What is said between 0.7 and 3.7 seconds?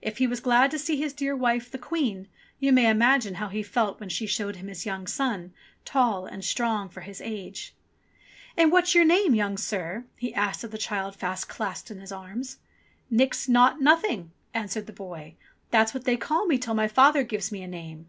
to see his dear wife, the Queen, you may imagine how he